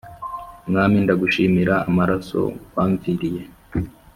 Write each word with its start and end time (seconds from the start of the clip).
Mwami 0.67 0.97
ndagushimira 1.03 1.75
amaraso 1.89 2.39
wamviriye 2.75 3.41